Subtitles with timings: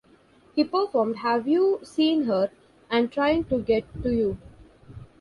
[0.55, 2.49] He performed "Have You Seen Her"
[2.89, 4.39] and "Trying to Get to You".